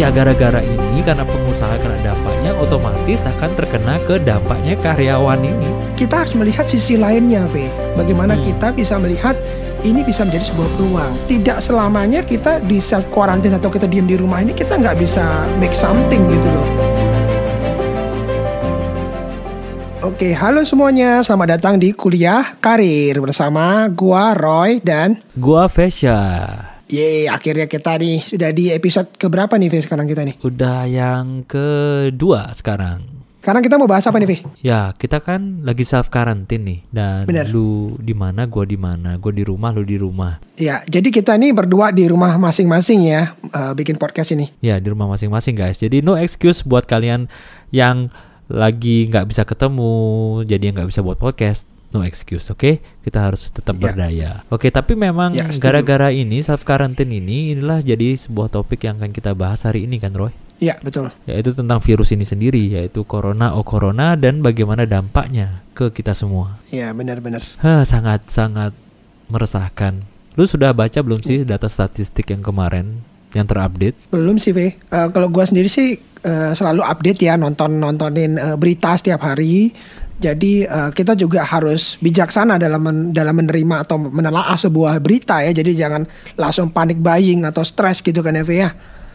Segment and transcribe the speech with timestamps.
[0.00, 5.68] Ya gara-gara ini karena pengusaha kena dampaknya otomatis akan terkena ke dampaknya karyawan ini.
[5.92, 7.68] Kita harus melihat sisi lainnya, V.
[8.00, 8.48] Bagaimana Hmm.
[8.48, 9.36] kita bisa melihat
[9.84, 11.12] ini bisa menjadi sebuah peluang.
[11.28, 15.44] Tidak selamanya kita di self quarantine atau kita diem di rumah ini kita nggak bisa
[15.60, 16.68] make something gitu loh.
[20.00, 21.20] Oke, halo semuanya.
[21.20, 26.69] Selamat datang di kuliah karir bersama gua Roy dan Gua Vesya.
[26.90, 30.34] Yeay, akhirnya kita nih sudah di episode keberapa nih, V, sekarang kita nih?
[30.42, 33.06] Udah yang kedua sekarang.
[33.38, 34.32] Sekarang kita mau bahas apa nih, V?
[34.58, 36.80] Ya, kita kan lagi self quarantine nih.
[36.90, 37.46] Dan Bener.
[37.46, 39.14] lu di mana, gua di mana.
[39.22, 40.42] Gua di rumah, lu di rumah.
[40.58, 44.50] Ya, jadi kita nih berdua di rumah masing-masing ya, eh, bikin podcast ini.
[44.58, 45.78] Ya, di rumah masing-masing guys.
[45.78, 47.30] Jadi no excuse buat kalian
[47.70, 48.10] yang
[48.50, 49.94] lagi nggak bisa ketemu,
[50.42, 51.70] jadi nggak bisa buat podcast.
[51.90, 52.78] No excuse, oke?
[53.02, 53.82] Kita harus tetap Ya.
[53.90, 54.30] berdaya.
[54.46, 55.58] Oke, tapi memang Ya, setuju.
[55.58, 59.98] gara-gara ini self quarantine ini inilah jadi sebuah topik yang akan kita bahas hari ini
[59.98, 60.30] kan, Roy?
[60.60, 61.08] Ya, betul.
[61.24, 66.60] Yaitu tentang virus ini sendiri, yaitu corona oh corona dan bagaimana dampaknya ke kita semua.
[66.68, 67.42] Ya, benar-benar.
[67.58, 68.70] Hah, sangat sangat
[69.26, 70.04] meresahkan.
[70.36, 73.02] Lu sudah baca belum sih data statistik yang kemarin
[73.32, 73.96] yang terupdate?
[74.10, 74.74] Belum sih, V.
[74.74, 79.72] Eh, kalau gua sendiri sih eh, selalu update ya, nonton nontonin eh, berita setiap hari.
[80.20, 85.50] Jadi eh, kita juga harus bijaksana dalam men- dalam menerima atau menelaah sebuah berita ya.
[85.50, 86.04] Jadi jangan
[86.34, 88.70] langsung panik buying atau stres gitu kan V ya.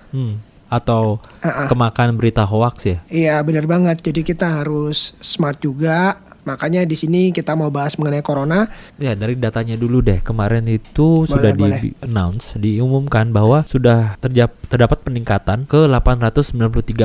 [0.10, 0.42] Hmm.
[0.66, 1.68] Atau Ah, ah.
[1.68, 2.98] kemakan berita hoax ya?
[3.06, 4.02] Iya, benar banget.
[4.02, 6.18] Jadi kita harus smart juga.
[6.42, 8.70] Makanya di sini kita mau bahas mengenai corona.
[8.96, 11.80] Ya dari datanya dulu deh kemarin itu Boleh, sudah di boleh.
[11.80, 14.18] di- announce diumumkan bahwa sudah
[14.66, 16.54] terdapat peningkatan ke 893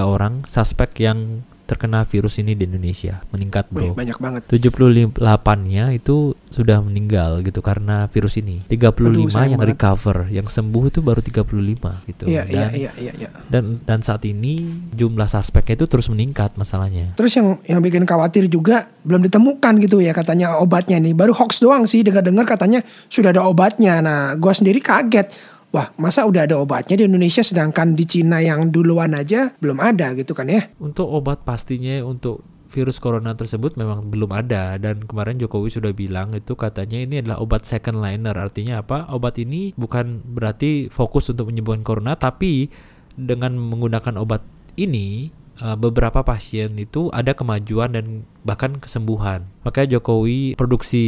[0.03, 1.41] orang suspek yang
[1.71, 3.95] terkena virus ini di Indonesia meningkat bro.
[3.95, 4.43] Wih, banyak banget.
[4.51, 8.67] 78-nya itu sudah meninggal gitu karena virus ini.
[8.67, 9.79] 35 Aduh, yang banget.
[9.79, 12.25] recover, yang sembuh itu baru 35 gitu.
[12.27, 13.31] Iya, iya, dan, iya, iya, iya.
[13.47, 14.67] dan dan saat ini
[14.99, 17.15] jumlah suspeknya itu terus meningkat masalahnya.
[17.15, 21.15] Terus yang yang bikin khawatir juga belum ditemukan gitu ya katanya obatnya nih.
[21.15, 24.03] Baru hoax doang sih dengar-dengar katanya sudah ada obatnya.
[24.03, 25.31] Nah, gua sendiri kaget.
[25.71, 30.19] Wah, masa udah ada obatnya di Indonesia sedangkan di Cina yang duluan aja belum ada
[30.19, 30.67] gitu kan ya?
[30.83, 34.79] Untuk obat pastinya untuk virus corona tersebut memang belum ada.
[34.79, 38.35] Dan kemarin Jokowi sudah bilang itu katanya ini adalah obat second liner.
[38.35, 39.11] Artinya apa?
[39.11, 42.71] Obat ini bukan berarti fokus untuk menyembuhkan corona tapi
[43.19, 44.47] dengan menggunakan obat
[44.79, 48.07] ini eh, beberapa pasien itu ada kemajuan dan
[48.41, 49.45] bahkan kesembuhan.
[49.69, 51.05] Makanya Jokowi produksi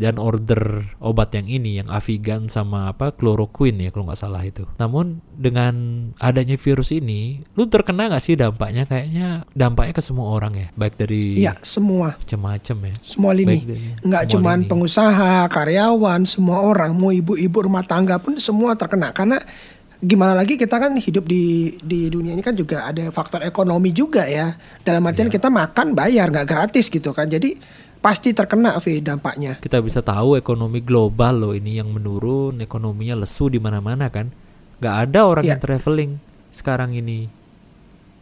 [0.00, 4.64] dan order obat yang ini yang Avigan sama apa chloroquine ya kalau nggak salah itu.
[4.80, 8.88] Namun dengan adanya virus ini lu terkena nggak sih dampaknya?
[8.88, 12.94] Kayaknya dampaknya ke semua orang ya baik dari Iya, semua, macam-macam ya.
[13.04, 13.56] Semua lini.
[13.60, 14.68] dari Nggak cuman lini.
[14.72, 19.12] pengusaha, karyawan, semua orang, mau ibu-ibu rumah tangga pun semua terkena.
[19.12, 19.36] Karena
[19.98, 21.44] gimana lagi kita kan hidup di
[21.78, 24.52] di dunia ini kan juga ada faktor ekonomi juga ya.
[24.80, 25.34] Dalam artian Iya.
[25.34, 27.26] kita makan bayar nggak gratis gitu kan.
[27.26, 27.56] Jadi
[27.96, 29.58] pasti terkena V dampaknya.
[29.58, 34.30] kita bisa tahu ekonomi global loh ini yang menurun ekonominya lesu di mana-mana kan
[34.78, 35.50] nggak ada orang Iya.
[35.52, 36.10] yang traveling
[36.52, 37.26] sekarang ini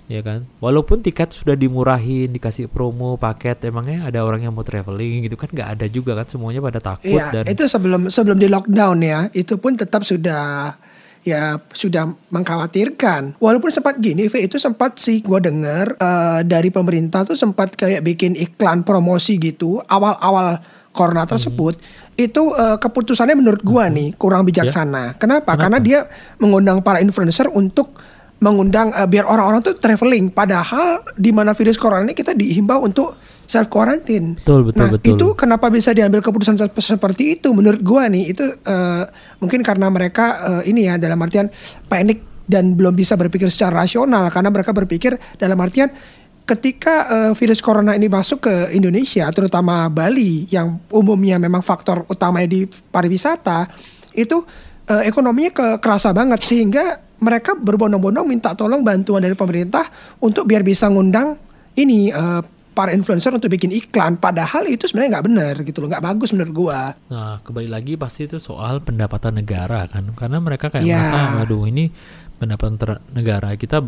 [0.05, 5.21] ya kan walaupun tiket sudah dimurahin dikasih promo paket emangnya ada orang yang mau traveling
[5.23, 8.47] gitu kan nggak ada juga kan semuanya pada takut Iya, dan itu sebelum sebelum di
[8.47, 10.77] lockdown ya, itu pun tetap sudah
[11.25, 13.41] ya sudah mengkhawatirkan.
[13.41, 18.05] Walaupun sempat gini, V itu sempat sih gue dengar eh, dari pemerintah tuh sempat kayak
[18.05, 20.61] bikin iklan promosi gitu awal-awal
[20.95, 21.81] corona tersebut.
[22.15, 25.19] Itu eh, keputusannya menurut gua nih kurang bijaksana.
[25.19, 25.59] Kenapa?
[25.59, 26.07] Karena dia
[26.39, 27.99] mengundang para influencer untuk
[28.39, 30.31] mengundang eh, biar orang-orang tuh traveling.
[30.31, 34.39] Padahal di mana virus corona ini kita dihimbau untuk self quarantine.
[34.41, 37.53] betul betul nah, betul itu kenapa bisa diambil keputusan sep- seperti itu?
[37.53, 39.05] Menurut gua nih itu eh,
[39.41, 41.49] mungkin karena mereka eh, ini ya dalam artian
[41.87, 45.89] panik dan belum bisa berpikir secara rasional karena mereka berpikir dalam artian
[46.45, 52.49] ketika eh, virus corona ini masuk ke Indonesia, terutama Bali yang umumnya memang faktor utamanya
[52.53, 53.69] di pariwisata,
[54.13, 54.45] itu
[54.89, 59.89] eh, ekonominya ke kerasa banget sehingga mereka berbondong-bondong minta tolong bantuan dari pemerintah
[60.21, 61.41] untuk biar bisa ngundang
[61.81, 62.43] ini eh,
[62.75, 66.53] para influencer untuk bikin iklan padahal itu sebenarnya nggak benar gitu loh nggak bagus menurut
[66.53, 70.11] gua Nah, kembali lagi pasti itu soal pendapatan negara kan.
[70.13, 70.99] Karena mereka kayak Iya.
[70.99, 71.95] merasa, waduh ini
[72.35, 72.75] pendapatan
[73.09, 73.87] negara kita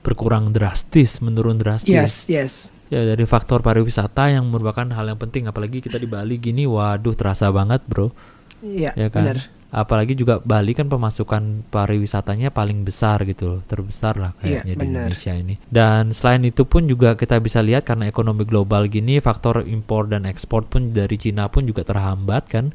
[0.00, 1.88] berkurang drastis, menurun drastis.
[1.88, 2.54] yes yes
[2.86, 7.14] Ya dari faktor pariwisata yang merupakan hal yang penting apalagi kita di Bali gini waduh
[7.14, 8.12] terasa banget, Bro.
[8.60, 9.24] iya Ya kan?
[9.24, 9.38] benar
[9.74, 14.78] Apalagi juga Bali kan pemasukan pariwisatanya paling besar gitu loh, terbesar lah Iya, kayaknya di
[14.78, 15.10] benar.
[15.10, 15.54] Indonesia ini.
[15.66, 20.30] Dan selain itu pun juga kita bisa lihat karena ekonomi global gini faktor impor dan
[20.30, 22.70] ekspor pun dari Cina pun juga terhambat kan.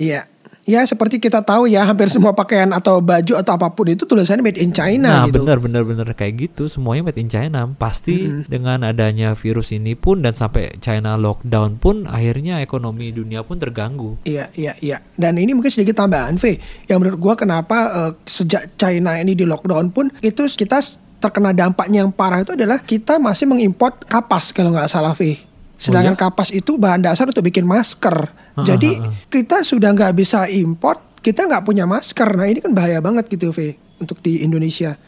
[0.00, 0.26] iya
[0.70, 4.46] ya seperti kita tahu ya hampir semua pakaian atau baju atau apa pun itu tulisannya
[4.46, 5.42] made in China Nah, gitu.
[5.42, 7.66] benar benar benar kayak gitu semuanya made in China.
[7.74, 13.58] Pasti dengan adanya virus ini pun dan sampai China lockdown pun akhirnya ekonomi dunia pun
[13.58, 14.22] terganggu.
[14.22, 15.02] Iya, iya, iya.
[15.18, 16.54] Dan ini mungkin sedikit tambahan, V.
[16.86, 20.78] Yang menurut gua kenapa eh, sejak China ini di lockdown pun itu kita
[21.18, 25.34] terkena dampaknya yang parah itu adalah kita masih mengimport kapas kalau nggak salah, V.
[25.80, 26.20] Sedangkan ya?
[26.20, 28.28] kapas itu bahan dasar untuk bikin masker.
[28.52, 29.12] Ah, Jadi ah, ah.
[29.32, 32.28] kita sudah nggak bisa import, kita nggak punya masker.
[32.36, 33.80] Nah ini kan bahaya banget gitu, V.
[33.96, 35.00] Untuk di Indonesia.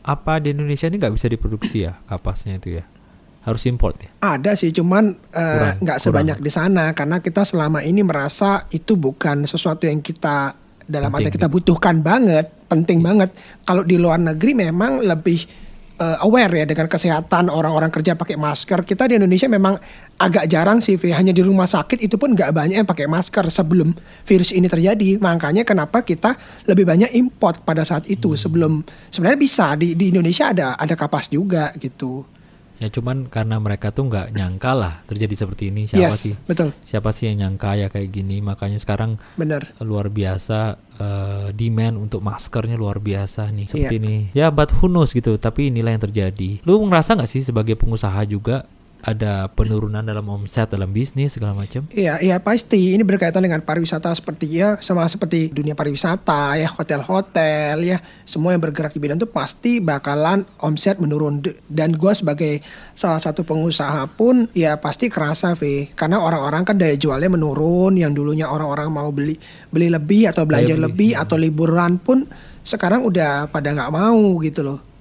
[0.00, 2.84] Apa di Indonesia ini nggak bisa diproduksi ya kapasnya itu ya?
[3.44, 4.08] Harus import ya?
[4.24, 6.04] Ada sih, cuman eh, nggak kurang.
[6.08, 10.56] sebanyak di sana karena kita selama ini merasa itu bukan sesuatu yang kita
[10.88, 13.28] dalam arti kita butuhkan banget, penting banget.
[13.68, 15.44] Kalau di luar negeri memang lebih
[16.02, 18.82] eh, aware ya dengan kesehatan orang-orang kerja pakai masker.
[18.82, 19.78] Kita di Indonesia memang
[20.18, 21.14] agak jarang sih, Vi.
[21.14, 23.94] hanya di rumah sakit itu pun nggak banyak yang pakai masker sebelum
[24.26, 25.22] virus ini terjadi.
[25.22, 26.34] Makanya kenapa kita
[26.66, 28.14] lebih banyak import pada saat Hmm.
[28.18, 28.82] itu sebelum
[29.14, 32.31] sebenarnya bisa di di Indonesia ada ada kapas juga gitu.
[32.82, 36.34] Ya cuman karena mereka tuh nggak nyangka lah terjadi seperti ini siapa yes, sih?
[36.34, 38.42] betul, Siapa sih yang nyangka ya kayak gini?
[38.42, 39.70] Makanya sekarang benar.
[39.78, 44.02] luar biasa eh, demand untuk maskernya luar biasa nih seperti Iya.
[44.02, 44.16] ini.
[44.34, 45.38] Ya but who knows gitu.
[45.38, 46.58] Tapi inilah yang terjadi.
[46.66, 48.66] Lu ngerasa nggak sih sebagai pengusaha juga
[49.02, 51.90] ada penurunan dalam omset dalam bisnis segala macam?
[51.90, 52.94] Iya, iya pasti.
[52.94, 58.62] Ini berkaitan dengan pariwisata seperti ya, sama seperti dunia pariwisata ya, hotel-hotel ya, semua yang
[58.62, 61.42] bergerak di bidang itu pasti bakalan omset menurun.
[61.66, 62.62] Dan gue sebagai
[62.94, 65.90] salah satu pengusaha pun ya pasti kerasa, V.
[65.98, 69.34] Karena orang-orang kan daya jualnya menurun, yang dulunya orang-orang mau beli
[69.74, 72.22] beli lebih atau belanja beli, lebih atau liburan pun
[72.62, 74.91] sekarang udah pada nggak mau gitu loh.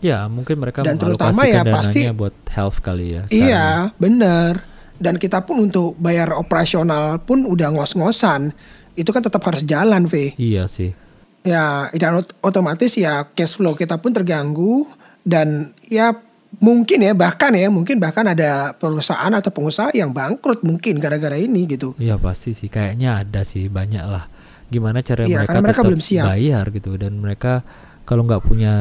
[0.00, 3.22] Ya mungkin mereka Dan terutama ya pasti- buat health kali ya.
[3.22, 3.46] sekarang ya.
[3.46, 3.66] Iya,
[3.96, 4.52] bener.
[4.96, 8.52] Dan kita pun untuk bayar operasional pun udah ngos-ngosan.
[8.92, 10.32] Itu kan tetap harus jalan, V.
[10.34, 10.92] Iya sih.
[11.40, 14.84] Ya, dan ot- otomatis ya cash flow kita pun terganggu.
[15.20, 16.12] Dan ya
[16.56, 21.64] mungkin ya, bahkan ya, mungkin bahkan ada perusahaan atau pengusaha yang bangkrut mungkin gara-gara ini
[21.66, 21.96] gitu.
[21.96, 22.68] Iya pasti sih.
[22.68, 24.28] Kayaknya ada sih banyak lah.
[24.68, 26.24] Gimana cara Iya, mereka mereka tetap belum siap.
[26.26, 27.64] bayar gitu dan mereka
[28.04, 28.74] kalau nggak punya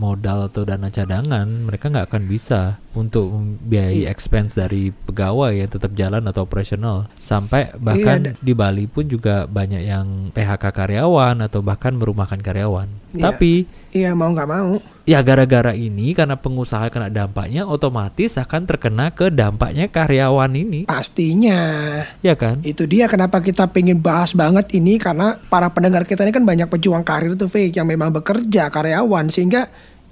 [0.00, 4.10] modal atau dana cadangan mereka nggak akan bisa untuk membiayai Iya.
[4.10, 9.44] expense dari pegawai yang tetap jalan atau operasional sampai bahkan Iya, di Bali pun juga
[9.44, 13.22] banyak yang PHK karyawan atau bahkan merumahkan karyawan Iya.
[13.22, 14.78] tapi Iya, mau nggak mau.
[15.02, 21.58] ya gara-gara ini karena pengusaha kena dampaknya otomatis akan terkena ke dampaknya karyawan ini Pastinya.
[22.18, 26.30] ya kan Itu dia kenapa kita pengen bahas banget ini karena para pendengar kita ini
[26.30, 29.66] kan banyak pejuang karir tuh V yang memang bekerja karyawan sehingga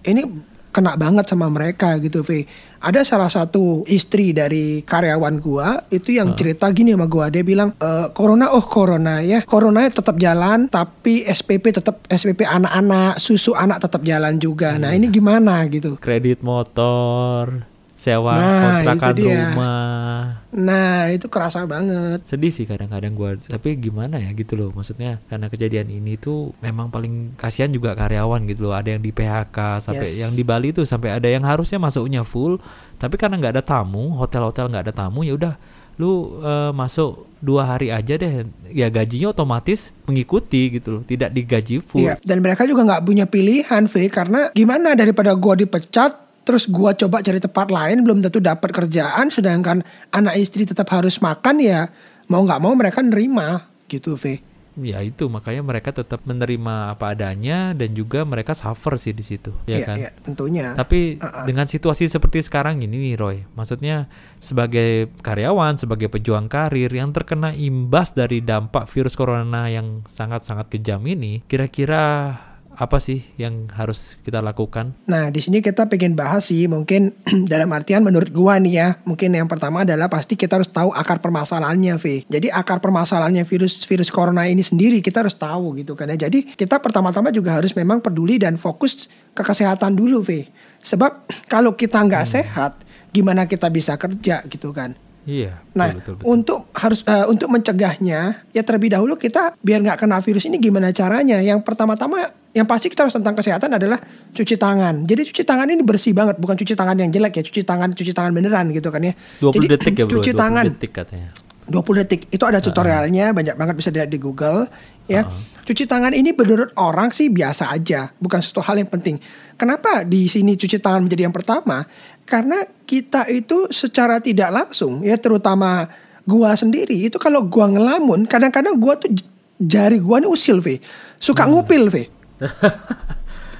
[0.09, 0.23] ini
[0.69, 2.45] kena banget sama mereka gitu V.
[2.79, 7.75] Ada salah satu istri dari karyawan gua itu yang cerita gini sama gua dia bilang
[7.75, 13.83] e, corona oh corona ya corona tetap jalan tapi SPP tetap SPP anak-anak susu anak
[13.83, 14.79] tetap jalan juga.
[14.79, 15.99] Nah ini gimana gitu.
[15.99, 17.67] kredit motor
[17.99, 22.25] sewa Nah, kontrakan rumah Nah itu kerasa banget.
[22.25, 26.89] sedih sih kadang-kadang gua tapi gimana ya gitu loh maksudnya karena kejadian ini tuh memang
[26.89, 30.17] paling kasihan juga karyawan gitu loh ada yang di PHK sampai Yes.
[30.19, 32.57] yang di Bali tuh sampai ada yang harusnya masuknya full
[32.97, 35.55] tapi karena nggak ada tamu hotel-hotel nggak ada tamu ya udah
[35.95, 41.83] lu eh, masuk dua hari aja deh ya gajinya otomatis mengikuti gitu loh tidak digaji
[41.83, 46.65] full Iya, dan mereka juga nggak punya pilihan, V, karena gimana daripada gua dipecat, terus
[46.65, 49.85] gua coba cari tempat lain belum tentu dapat kerjaan, sedangkan
[50.17, 51.93] anak istri tetap harus makan ya,
[52.33, 54.41] mau nggak mau mereka nerima gitu, V.
[54.79, 59.51] ya itu makanya mereka tetap menerima apa adanya dan juga mereka suffer sih di situ
[59.67, 60.67] ya Iya, kan iya, tentunya.
[60.79, 61.45] Tapi Uh-uh.
[61.51, 64.07] dengan situasi seperti sekarang ini nih Roy, maksudnya
[64.39, 71.03] sebagai karyawan, sebagai pejuang karir yang terkena imbas dari dampak virus corona yang sangat-sangat kejam
[71.11, 72.39] ini, kira-kira
[72.79, 74.95] apa sih yang harus kita lakukan?
[75.11, 77.11] Nah, di sini kita pengen bahas sih, mungkin
[77.53, 81.19] dalam artian menurut gua nih ya, mungkin yang pertama adalah pasti kita harus tahu akar
[81.19, 82.23] permasalahannya, V.
[82.31, 86.31] Jadi akar permasalahannya virus virus corona ini sendiri kita harus tahu gitu kan ya.
[86.31, 90.47] Jadi kita pertama-tama juga harus memang peduli dan fokus ke kesehatan dulu, V.
[90.79, 94.95] Sebab kalau kita nggak sehat, gimana kita bisa kerja gitu kan?
[95.29, 96.27] Iya, Nah, betul, betul, betul.
[96.33, 100.89] untuk harus eh, untuk mencegahnya, ya terlebih dahulu kita biar nggak kena virus ini gimana
[100.89, 101.37] caranya?
[101.45, 104.01] Yang pertama-tama, yang pasti kita harus tentang kesehatan adalah
[104.33, 105.05] cuci tangan.
[105.05, 108.13] Jadi cuci tangan ini bersih banget, bukan cuci tangan yang jelek ya, cuci tangan cuci
[108.17, 109.13] tangan beneran gitu kan ya.
[109.45, 111.31] 20 Jadi detik ya bro, cuci 20 tangan detik katanya.
[111.69, 114.65] 20 detik itu ada tutorialnya banyak banget bisa dilihat di Google
[115.05, 115.29] ya.
[115.69, 119.21] Cuci tangan ini menurut orang sih biasa aja, bukan suatu hal yang penting.
[119.53, 121.85] Kenapa di sini cuci tangan menjadi yang pertama?
[122.25, 125.85] Karena kita itu secara tidak langsung ya terutama
[126.25, 129.13] gua sendiri itu kalau gua ngelamun kadang-kadang gua tuh
[129.61, 130.81] jari gua nih usil, Ve.
[131.21, 132.09] Suka ngupil, Ve.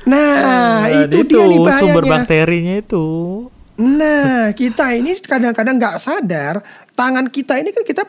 [0.09, 1.81] Nah, Eh, itu dia nih bahayanya.
[1.85, 3.07] sumber bakterinya itu.
[3.77, 6.65] Nah, kita ini kadang-kadang nggak sadar
[6.97, 8.09] tangan kita ini kan kita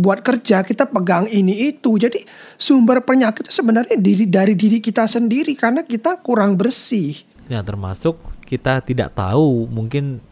[0.00, 2.00] buat kerja, kita pegang ini itu.
[2.00, 2.24] Jadi
[2.56, 7.20] sumber penyakit itu sebenarnya diri dari diri kita sendiri karena kita kurang bersih.
[7.52, 8.16] Ya termasuk
[8.48, 10.24] kita tidak tahu mungkin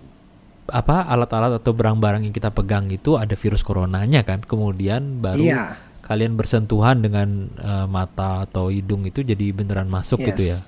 [0.68, 4.40] apa alat-alat atau barang-barang yang kita pegang itu ada virus coronanya kan.
[4.40, 5.64] Kemudian baru Iya.
[6.00, 10.28] kalian bersentuhan dengan eh, mata atau hidung itu jadi beneran masuk Yes.
[10.32, 10.58] gitu ya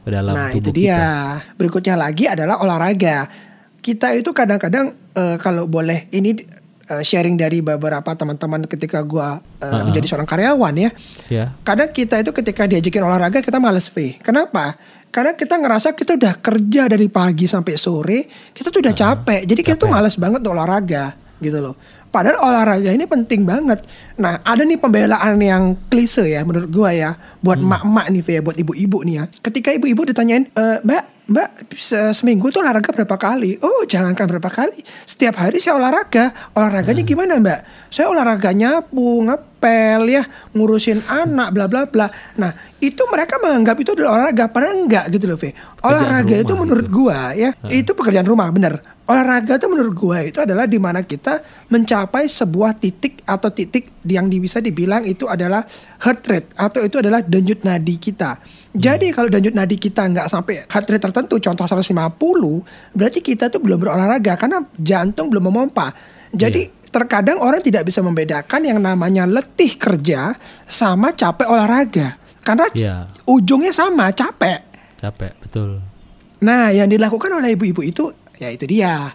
[0.00, 0.96] ke dalam nah, itu tubuh dia.
[0.96, 1.08] kita.
[1.60, 3.28] Berikutnya lagi adalah olahraga.
[3.80, 6.59] Kita itu kadang-kadang eh, kalau boleh ini
[6.90, 9.86] eh, sharing dari beberapa teman-teman ketika gua eh, Uh-uh.
[9.86, 10.90] menjadi seorang karyawan ya.
[11.30, 11.44] Ya.
[11.62, 14.18] Kadang kita itu ketika diajakin olahraga kita males V.
[14.18, 14.74] Kenapa?
[15.10, 19.42] Karena kita ngerasa kita udah kerja dari pagi sampai sore, kita tuh udah capek.
[19.42, 19.96] Jadi kita tuh capek.
[19.98, 21.74] males banget untuk olahraga gitu loh.
[22.10, 23.86] Padahal olahraga ini penting banget.
[24.18, 28.40] Nah, ada nih pembelaan yang klise ya menurut gua ya, buat emak-emak nih V, ya,
[28.42, 29.24] buat ibu-ibu nih ya.
[29.38, 34.50] Ketika ibu-ibu ditanyain, e, "Mbak, Mbak, se- seminggu tuh olahraga berapa kali?" "Oh, jangankan berapa
[34.50, 34.82] kali.
[35.06, 36.34] Setiap hari saya olahraga.
[36.58, 37.60] Olahraganya gimana, Mbak?"
[37.94, 39.22] "Saya olahraga nyapu,
[39.60, 40.24] ngepel ya,
[40.56, 42.08] ngurusin anak bla bla bla."
[42.40, 45.52] Nah, itu mereka menganggap itu adalah olahraga, padahal enggak gitu loh, V.
[45.84, 46.96] Olahraga itu menurut gitu.
[47.04, 48.80] gua ya, itu pekerjaan rumah, bener.
[49.04, 54.30] Olahraga itu menurut gua itu adalah di mana kita mencapai sebuah titik atau titik yang
[54.32, 55.66] bisa dibilang itu adalah
[56.00, 58.40] heart rate atau itu adalah denyut nadi kita.
[58.70, 63.60] Jadi kalau denyut nadi kita nggak sampai heart rate tertentu, contoh 150, berarti kita tuh
[63.60, 65.92] belum berolahraga karena jantung belum memompa.
[66.30, 70.34] Jadi terkadang orang tidak bisa membedakan yang namanya letih kerja
[70.66, 72.18] sama capek olahraga.
[72.42, 72.96] Karena Iya.
[73.24, 74.62] ujungnya sama, capek.
[74.98, 75.78] Capek, betul.
[76.40, 79.12] Nah, yang dilakukan oleh ibu-ibu itu ya itu dia.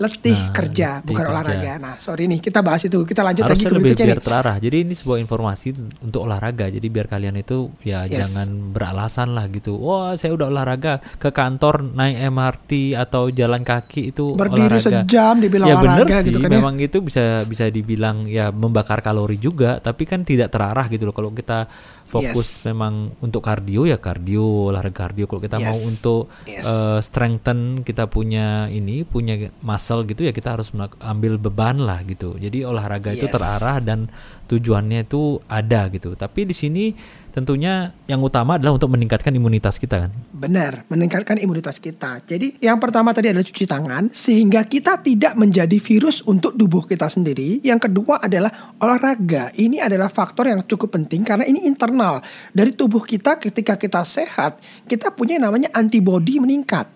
[0.00, 1.32] Letih Nah, kerja, letih bukan kerja.
[1.36, 1.72] olahraga.
[1.76, 3.04] Nah, sorry nih, kita bahas itu.
[3.04, 4.24] Kita lanjut lagi Harusnya ke lebih biar nih.
[4.24, 4.56] terarah.
[4.56, 5.66] Jadi ini sebuah informasi
[6.00, 6.66] untuk olahraga.
[6.66, 8.16] Jadi biar kalian itu ya Yes.
[8.24, 9.76] jangan beralasan lah gitu.
[9.76, 15.04] Wah, saya udah olahraga ke kantor naik MRT atau jalan kaki itu Berdiri olahraga.
[15.04, 16.56] sejam dibilang ya bener olahraga sih, gitu kan ya.
[16.56, 21.12] memang itu bisa bisa dibilang ya membakar kalori juga, tapi kan tidak terarah gitu loh.
[21.12, 21.68] Kalau kita
[22.10, 22.74] fokus Yes.
[22.74, 25.30] memang untuk kardio ya kardio, olahraga kardio.
[25.30, 25.86] Kalau kita mau Yes.
[25.86, 26.66] untuk Yes.
[26.66, 32.34] eh, strengthen kita punya ini, punya muscle gitu ya kita harus ambil beban lah gitu.
[32.34, 33.34] Jadi olahraga itu Yes.
[33.38, 34.10] terarah dan
[34.50, 36.18] tujuannya itu ada gitu.
[36.18, 36.90] Tapi di sini
[37.30, 40.10] tentunya yang utama adalah untuk meningkatkan imunitas kita kan.
[40.34, 42.18] Benar, meningkatkan imunitas kita.
[42.26, 47.06] Jadi yang pertama tadi adalah cuci tangan sehingga kita tidak menjadi virus untuk tubuh kita
[47.06, 47.62] sendiri.
[47.62, 49.54] Yang kedua adalah olahraga.
[49.54, 52.18] Ini adalah faktor yang cukup penting karena ini internal
[52.50, 54.58] dari tubuh kita ketika kita sehat,
[54.90, 56.90] kita punya yang namanya antibody meningkat.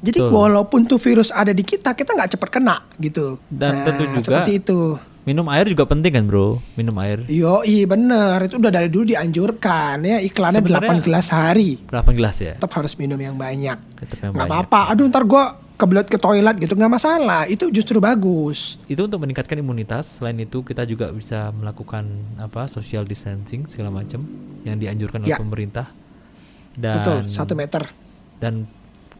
[0.00, 0.32] Jadi Betul.
[0.32, 3.36] walaupun tuh virus ada di kita, kita nggak cepat kena gitu.
[3.52, 4.96] Dan tentu juga- seperti itu.
[5.20, 6.64] Minum air juga penting kan, Bro?
[6.74, 7.28] Minum air.
[7.28, 8.40] Yo, iya bener.
[8.42, 11.70] Itu udah dari dulu dianjurkan ya iklannya Sebenarnya- 8 gelas sehari.
[11.82, 12.56] Berapa gelas ya?
[12.56, 13.76] Tetap harus minum yang banyak.
[13.96, 14.88] Tetap yang apa-apa.
[14.88, 15.44] Aduh ntar gue
[15.76, 17.44] kebelet ke toilet gitu nggak masalah.
[17.44, 18.80] Itu justru bagus.
[18.84, 20.18] Itu untuk meningkatkan imunitas.
[20.18, 22.64] Selain itu kita juga bisa melakukan apa?
[22.64, 24.24] social distancing segala macam
[24.62, 25.38] yang dianjurkan oleh Ya.
[25.38, 25.92] pemerintah.
[26.72, 27.18] Dan Betul.
[27.28, 27.92] Satu meter.
[28.40, 28.64] dan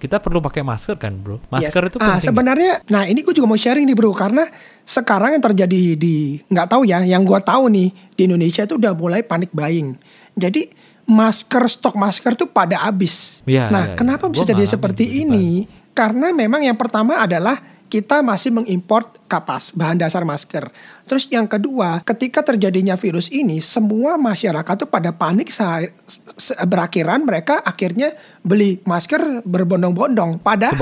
[0.01, 1.45] kita perlu pakai masker kan, Bro?
[1.53, 1.91] Masker Yes.
[1.93, 2.33] itu ah, penting.
[2.33, 4.49] sebenarnya, nah ini gue juga mau sharing nih bro, karena
[4.89, 8.97] sekarang yang terjadi di nggak tahu ya, yang gue tahu nih di Indonesia itu udah
[8.97, 10.01] mulai panik buying.
[10.41, 10.73] Jadi
[11.05, 13.45] masker stok masker tuh pada habis.
[13.45, 15.47] Iya, nah, iya, kenapa bisa Gua jadi seperti di ini?
[15.93, 17.59] Karena memang yang pertama adalah
[17.91, 20.71] kita masih mengimport kapas bahan dasar masker.
[21.11, 27.59] Terus yang kedua, ketika terjadinya virus ini, semua masyarakat tuh pada panik se- berakhiran mereka
[27.67, 28.15] akhirnya
[28.47, 30.39] beli masker berbondong-bondong.
[30.39, 30.79] Padahal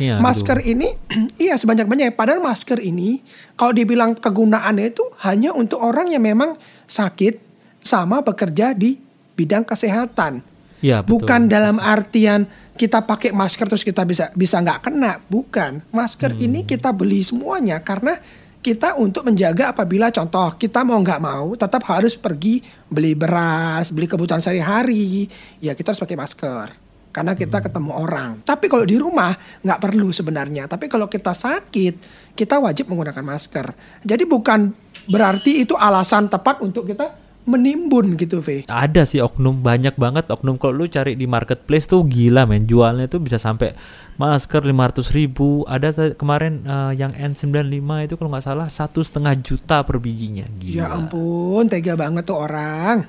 [0.00, 0.88] ya, masker ini
[1.44, 2.16] iya sebanyak-banyaknya.
[2.16, 3.20] Padahal masker ini
[3.52, 6.56] kalau dibilang kegunaannya itu hanya untuk orang yang memang
[6.88, 7.44] sakit
[7.84, 8.96] sama bekerja di
[9.36, 10.40] bidang kesehatan.
[10.78, 11.22] Iya, betul.
[11.22, 12.46] Bukan dalam artian
[12.78, 15.82] kita pakai masker terus kita bisa bisa nggak kena, bukan.
[15.90, 16.44] Masker Hmm.
[16.46, 18.16] ini kita beli semuanya karena
[18.58, 24.06] kita untuk menjaga apabila contoh kita mau nggak mau tetap harus pergi beli beras, beli
[24.06, 25.26] kebutuhan sehari-hari,
[25.58, 26.66] ya kita harus pakai masker
[27.10, 28.30] karena kita ketemu orang.
[28.46, 30.70] Tapi kalau di rumah nggak perlu sebenarnya.
[30.70, 31.94] Tapi kalau kita sakit,
[32.38, 33.66] kita wajib menggunakan masker.
[34.06, 34.70] Jadi bukan
[35.10, 38.62] berarti itu alasan tepat untuk kita menimbun gitu, V.
[38.64, 43.06] ada sih oknum banyak banget oknum kalau lu cari di marketplace tuh gila men jualnya
[43.06, 43.72] tuh bisa sampai
[44.14, 44.74] masker 500
[45.10, 47.72] ribu ada kemarin eh, yang N95
[48.04, 52.38] itu kalau nggak salah satu setengah juta per bijinya gila Ya ampun, tega banget tuh
[52.38, 53.08] orang.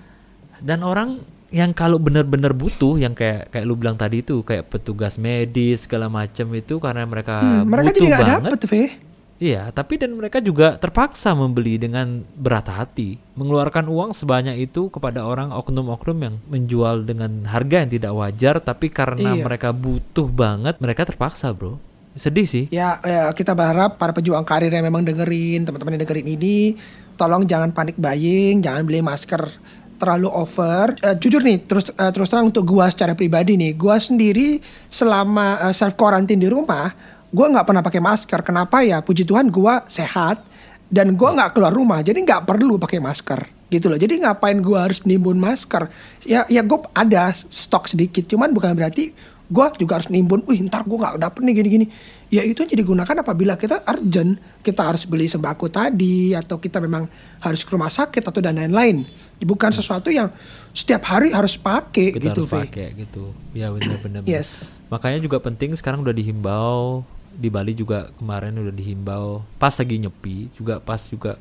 [0.60, 1.20] dan orang
[1.50, 6.06] yang kalau bener-bener butuh yang kayak kayak lu bilang tadi itu kayak petugas medis segala
[6.06, 8.74] macam itu karena mereka Hmm, mereka butuh banget dapet, V.
[9.40, 15.24] Iya, tapi dan mereka juga terpaksa membeli dengan berat hati, mengeluarkan uang sebanyak itu kepada
[15.24, 19.44] orang oknum-oknum yang menjual dengan harga yang tidak wajar, tapi karena Iya.
[19.48, 21.80] mereka butuh banget, mereka terpaksa, bro.
[22.20, 22.68] Sedih sih.
[22.68, 26.76] Ya, ya, kita berharap para pejuang karir yang memang dengerin, teman-teman yang dengerin ini,
[27.16, 29.48] tolong jangan panik buying, jangan beli masker
[30.00, 31.00] terlalu over.
[31.00, 34.60] Eh, jujur nih, terus eh, terus terang untuk gua secara pribadi nih, gua sendiri
[34.92, 36.92] selama self quarantine di rumah,
[37.30, 38.40] gua nggak pernah pakai masker.
[38.42, 39.02] Kenapa ya?
[39.02, 40.44] Puji Tuhan gua sehat
[40.90, 44.02] dan gua nggak keluar rumah, jadi nggak perlu pakai masker gitu loh.
[44.02, 45.94] Jadi ngapain gua harus nimbun masker?
[46.26, 49.14] Ya, ya gue ada stok sedikit, cuman bukan berarti
[49.50, 50.46] gue juga harus nimbun.
[50.46, 51.86] Wih, ntar gue nggak dapet nih gini-gini.
[52.30, 57.10] Ya itu jadi gunakan apabila kita urgent, kita harus beli sembako tadi atau kita memang
[57.42, 59.10] harus ke rumah sakit atau dan lain-lain.
[59.42, 60.30] Bukan sesuatu yang
[60.70, 63.34] setiap hari harus pakai Kita gitu, harus pakai gitu.
[63.58, 64.22] Ya benar-benar.
[64.30, 64.70] Yes.
[64.94, 70.50] Makanya juga penting sekarang udah dihimbau di Bali juga kemarin udah dihimbau pas lagi nyepi
[70.54, 71.38] juga pas juga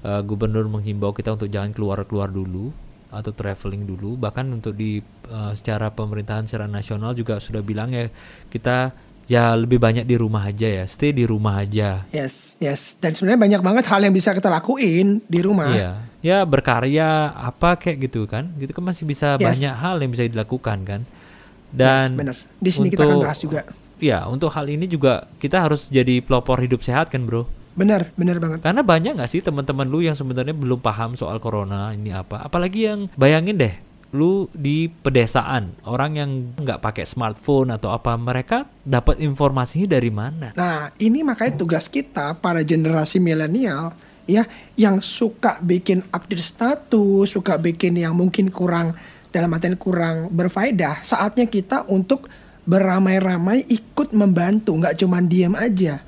[0.00, 2.70] uh, gubernur menghimbau kita untuk jangan keluar-keluar dulu
[3.12, 8.08] atau traveling dulu bahkan untuk di uh, secara pemerintahan secara nasional juga sudah bilang ya
[8.48, 8.96] kita
[9.28, 12.96] ya lebih banyak di rumah aja ya stay di rumah aja Yes, yes.
[12.98, 15.70] Dan sebenarnya banyak banget hal yang bisa kita lakuin di rumah.
[15.70, 19.42] Iya ya berkarya apa kayak gitu kan gitu kan masih bisa Yes.
[19.58, 22.36] banyak hal yang bisa dilakukan kan Yes, dan bener.
[22.58, 23.60] Di sini kita akan untuk- bahas juga.
[24.02, 27.46] Ya, untuk hal ini juga kita harus jadi pelopor hidup sehat kan, bro?
[27.78, 28.58] Bener, bener banget.
[28.58, 32.42] Karena banyak nggak sih teman-teman lu yang sebenarnya belum paham soal corona ini apa?
[32.42, 33.74] Apalagi yang bayangin deh,
[34.10, 40.50] lu di pedesaan, orang yang nggak pakai smartphone atau apa, mereka dapat informasinya dari mana?
[40.52, 43.94] Nah, ini makanya tugas kita para generasi milenial
[44.26, 48.98] ya yang suka bikin update status, suka bikin yang mungkin kurang
[49.32, 51.00] dalam artian kurang berfaedah.
[51.00, 52.28] Saatnya kita untuk
[52.66, 56.02] beramai-ramai ikut membantu, nggak cuma diam aja.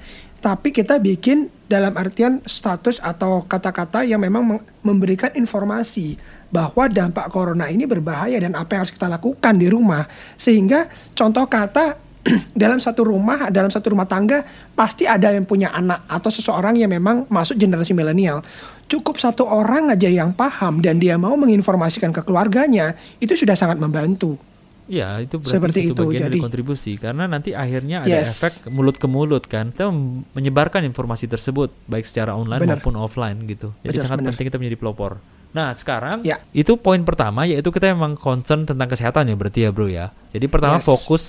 [0.45, 6.21] Tapi kita bikin dalam artian status atau kata-kata yang memang memberikan informasi
[6.53, 10.05] bahwa dampak corona ini berbahaya dan apa yang harus kita lakukan di rumah.
[10.37, 10.87] Sehingga
[11.17, 11.97] contoh kata
[12.63, 14.45] dalam satu rumah, dalam satu rumah tangga
[14.77, 18.45] pasti ada yang punya anak atau seseorang yang memang masuk generasi milenial.
[18.85, 23.81] Cukup satu orang aja yang paham dan dia mau menginformasikan ke keluarganya, itu sudah sangat
[23.81, 24.37] membantu.
[24.85, 28.37] Ya, itu berarti Seperti itu itu, bagian dari jadi- kontribusi karena nanti akhirnya ada Yes.
[28.37, 29.73] efek mulut ke mulut kan.
[29.73, 29.89] Kita
[30.37, 32.85] menyebarkan informasi tersebut baik secara online Benar.
[32.85, 33.73] maupun offline gitu.
[33.81, 34.29] Jadi Benar, sangat benar.
[34.37, 35.13] penting kita menjadi pelopor.
[35.55, 36.43] Nah, sekarang Ya.
[36.51, 40.13] itu poin pertama yaitu kita memang concern tentang kesehatan ya berarti ya, Bro ya.
[40.35, 40.85] Jadi pertama Yes.
[40.85, 41.23] fokus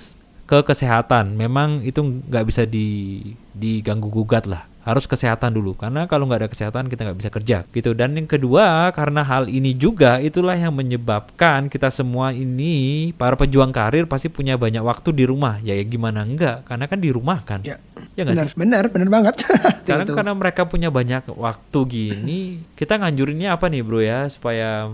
[0.46, 1.34] ke kesehatan.
[1.34, 3.22] Memang itu nggak bisa di
[3.54, 4.68] diganggu gugat lah.
[4.86, 7.98] Harus kesehatan dulu karena kalau nggak ada kesehatan kita nggak bisa kerja gitu.
[7.98, 13.74] Dan yang kedua karena hal ini juga itulah yang menyebabkan kita semua ini para pejuang
[13.74, 15.58] karir pasti punya banyak waktu di rumah.
[15.66, 16.70] Ya, ya gimana enggak?
[16.70, 17.66] Karena kan di rumah kan.
[17.66, 17.82] Ya,
[18.16, 18.56] Ya nggak benar, sih?
[18.56, 19.36] benar, benar banget.
[19.84, 20.16] Sekarang Itu.
[20.16, 22.40] karena mereka punya banyak waktu gini,
[22.80, 24.88] kita nganjurinnya apa nih bro ya supaya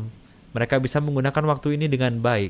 [0.55, 2.49] mereka bisa menggunakan waktu ini dengan baik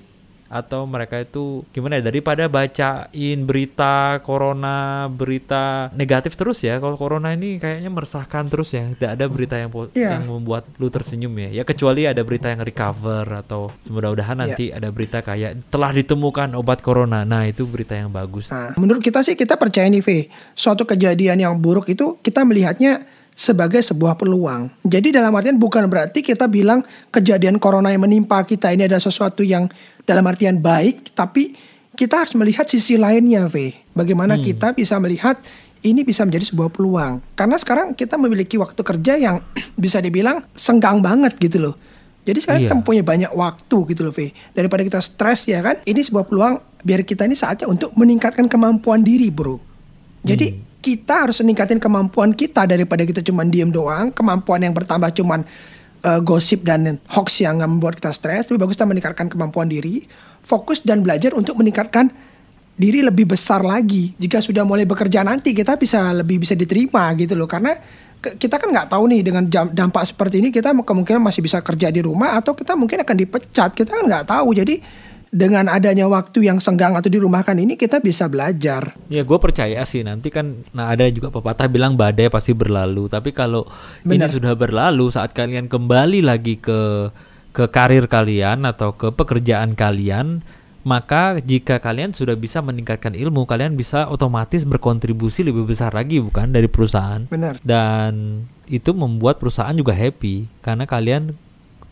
[0.52, 7.32] atau mereka itu gimana ya daripada bacain berita corona berita negatif terus ya kalau corona
[7.32, 10.20] ini kayaknya meresahkan terus ya tidak ada berita yang Iya.
[10.20, 14.44] yang membuat lu tersenyum ya ya kecuali ada berita yang recover atau semudah-mudahan Iya.
[14.44, 19.00] nanti ada berita kayak telah ditemukan obat corona nah itu berita yang bagus Nah, menurut
[19.00, 20.28] kita sih kita percaya nih, V.
[20.52, 24.68] Suatu kejadian yang buruk itu kita melihatnya sebagai sebuah peluang.
[24.84, 29.40] Jadi dalam artian bukan berarti kita bilang kejadian corona yang menimpa kita ini ada sesuatu
[29.40, 29.72] yang
[30.06, 31.54] dalam artian baik, tapi
[31.94, 33.76] kita harus melihat sisi lainnya, V.
[33.94, 35.38] Bagaimana kita bisa melihat
[35.82, 37.22] ini bisa menjadi sebuah peluang.
[37.34, 39.42] Karena sekarang kita memiliki waktu kerja yang
[39.84, 41.76] bisa dibilang senggang banget gitu loh.
[42.22, 42.70] Jadi sekarang Iya.
[42.70, 44.30] kita punya banyak waktu gitu loh, V.
[44.54, 49.02] Daripada kita stres ya kan, ini sebuah peluang biar kita ini saatnya untuk meningkatkan kemampuan
[49.02, 49.58] diri, bro.
[50.22, 55.46] Jadi kita harus meningkatin kemampuan kita daripada kita cuma diem doang, kemampuan yang bertambah cuman
[56.02, 58.50] eh, gosip dan hoax yang membuat kita stres.
[58.50, 60.06] Lebih bagus kita meningkatkan kemampuan diri,
[60.42, 62.10] fokus dan belajar untuk meningkatkan
[62.78, 64.18] diri lebih besar lagi.
[64.18, 67.78] Jika sudah mulai bekerja nanti kita bisa lebih bisa diterima gitu loh karena
[68.22, 72.06] kita kan nggak tahu nih dengan dampak seperti ini kita kemungkinan masih bisa kerja di
[72.06, 74.78] rumah atau kita mungkin akan dipecat kita kan nggak tahu jadi
[75.32, 79.00] dengan adanya waktu yang senggang atau dirumahkan ini kita bisa belajar.
[79.08, 83.08] Ya gue percaya sih nanti kan Nah ada juga pepatah bilang badai pasti berlalu.
[83.08, 83.64] Tapi kalau
[84.04, 84.28] ini Benar.
[84.28, 87.10] sudah berlalu Saat kalian kembali lagi ke
[87.56, 90.44] Ke karir kalian Atau ke pekerjaan kalian
[90.84, 96.52] Maka jika kalian sudah bisa meningkatkan ilmu Kalian bisa otomatis berkontribusi lebih besar lagi bukan?
[96.52, 97.24] Dari perusahaan.
[97.32, 97.64] Benar.
[97.64, 101.32] Dan itu membuat perusahaan juga happy Karena kalian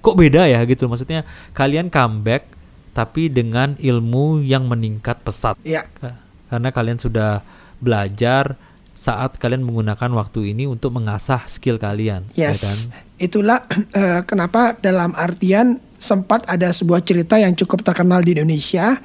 [0.03, 0.91] Kok beda ya gitu?
[0.91, 1.23] Maksudnya
[1.55, 2.58] kalian comeback
[2.99, 6.19] Tapi dengan ilmu yang meningkat pesat ya Ka-
[6.51, 7.39] karena kalian sudah
[7.79, 8.59] belajar
[8.91, 12.59] saat kalian menggunakan waktu ini untuk mengasah skill kalian, ya Yes.
[12.59, 12.77] kan?
[13.15, 13.63] Itulah
[13.95, 18.99] eh, kenapa dalam artian sempat ada sebuah cerita yang cukup terkenal di Indonesia,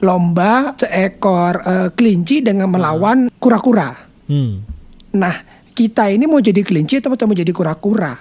[0.00, 3.92] lomba seekor eh, kelinci dengan melawan kura-kura.
[4.24, 4.64] Hmm.
[5.12, 5.44] Nah,
[5.76, 8.16] kita ini mau jadi kelinci atau mau jadi kura-kura?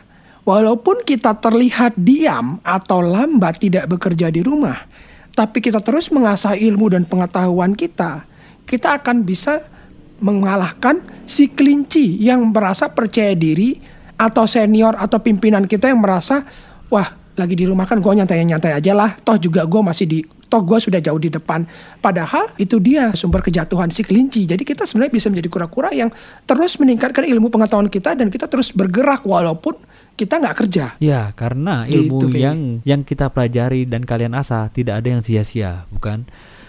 [0.45, 4.85] Walaupun kita terlihat diam atau lambat tidak bekerja di rumah,
[5.33, 8.29] tapi kita terus mengasah ilmu dan pengetahuan kita,
[8.69, 9.65] kita akan bisa
[10.21, 13.75] mengalahkan si kelinci yang merasa percaya diri
[14.15, 16.45] atau senior atau pimpinan kita yang merasa
[16.87, 19.11] wah lagi di rumah kan gue nyantai-nyantai aja lah.
[19.19, 21.65] Toh juga gue masih di toh gue sudah jauh di depan.
[21.99, 24.45] Padahal itu dia sumber kejatuhan si kelinci.
[24.45, 26.09] Jadi kita sebenarnya bisa menjadi kura-kura yang
[26.45, 29.75] terus meningkatkan ilmu pengetahuan kita dan kita terus bergerak walaupun
[30.15, 30.85] kita nggak kerja.
[31.03, 32.39] Ya, karena Gitu, ilmu Fi.
[32.39, 36.23] yang yang kita pelajari dan kalian asah tidak ada yang sia-sia, bukan?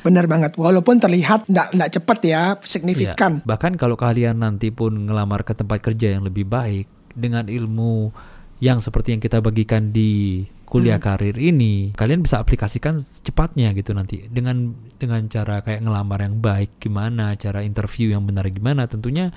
[0.06, 0.54] benar banget.
[0.54, 3.42] Walaupun terlihat nggak nggak cepat ya signifikan.
[3.42, 8.14] Ya, bahkan kalau kalian nanti pun ngelamar ke tempat kerja yang lebih baik dengan ilmu
[8.60, 14.26] yang seperti yang kita bagikan di kuliah karir ini, kalian bisa aplikasikan secepatnya gitu nanti
[14.26, 19.30] dengan dengan cara kayak ngelamar yang baik gimana, cara interview yang benar gimana, tentunya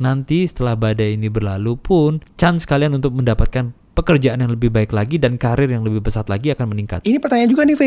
[0.00, 5.20] nanti setelah badai ini berlalu pun chance kalian untuk mendapatkan pekerjaan yang lebih baik lagi
[5.20, 7.04] dan karir yang lebih pesat lagi akan meningkat.
[7.04, 7.82] Ini pertanyaan juga nih, V.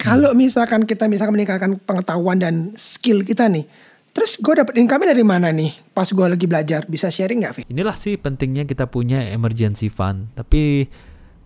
[0.00, 3.68] Kalau misalkan kita misalkan meningkatkan pengetahuan dan skill kita nih,
[4.12, 5.74] terus gue dapet income dari mana nih?
[5.90, 7.58] Pas gue lagi belajar, bisa sharing nggak, V?
[7.72, 10.30] Inilah sih pentingnya kita punya emergency fund.
[10.38, 10.86] Tapi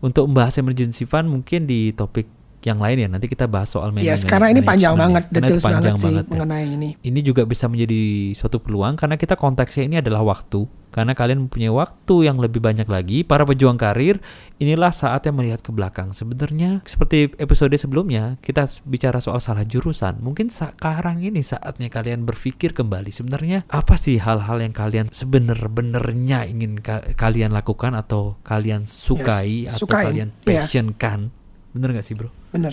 [0.04, 2.28] untuk membahas emergency fund mungkin di topik
[2.66, 3.08] yang lain ya.
[3.08, 4.26] Nanti kita bahas soal Yes, manajemen.
[4.26, 5.34] karena ini panjang banget, ya.
[5.38, 6.30] Detail panjang banget sih banget ya.
[6.34, 6.88] mengenai ini.
[6.98, 8.02] Ini juga bisa menjadi
[8.34, 10.66] suatu peluang karena kita konteksnya ini adalah waktu.
[10.96, 13.20] Karena kalian mempunyai waktu yang lebih banyak lagi.
[13.20, 14.16] Para pejuang karir,
[14.56, 16.16] inilah saatnya melihat ke belakang.
[16.16, 20.24] Sebenarnya seperti episode sebelumnya, kita bicara soal salah jurusan.
[20.24, 23.12] Mungkin sekarang ini saatnya kalian berpikir kembali.
[23.12, 29.84] Sebenarnya apa sih hal-hal yang kalian sebenar-benarnya ingin ka- kalian lakukan atau kalian sukai atau
[29.84, 30.64] sukain, kalian iya.
[30.64, 31.28] passionkan?
[31.76, 32.32] Bener gak sih bro?
[32.50, 32.72] Bener,